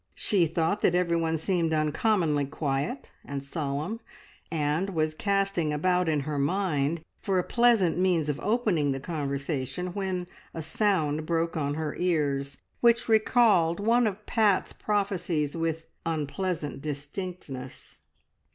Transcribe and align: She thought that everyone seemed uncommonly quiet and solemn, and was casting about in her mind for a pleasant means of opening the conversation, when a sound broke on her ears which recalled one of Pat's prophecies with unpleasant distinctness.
She 0.15 0.47
thought 0.47 0.81
that 0.81 0.95
everyone 0.95 1.37
seemed 1.37 1.75
uncommonly 1.75 2.47
quiet 2.47 3.11
and 3.23 3.43
solemn, 3.43 3.99
and 4.51 4.89
was 4.95 5.13
casting 5.13 5.71
about 5.71 6.09
in 6.09 6.21
her 6.21 6.39
mind 6.39 7.03
for 7.21 7.37
a 7.37 7.43
pleasant 7.43 7.99
means 7.99 8.27
of 8.27 8.39
opening 8.39 8.93
the 8.93 8.99
conversation, 8.99 9.93
when 9.93 10.25
a 10.55 10.63
sound 10.63 11.27
broke 11.27 11.55
on 11.55 11.75
her 11.75 11.95
ears 11.99 12.57
which 12.79 13.07
recalled 13.07 13.79
one 13.79 14.07
of 14.07 14.25
Pat's 14.25 14.73
prophecies 14.73 15.55
with 15.55 15.83
unpleasant 16.03 16.81
distinctness. 16.81 17.99